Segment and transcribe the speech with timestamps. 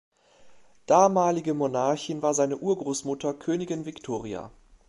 [0.87, 4.49] Damalige Monarchin war seine Urgroßmutter Königin Victoria.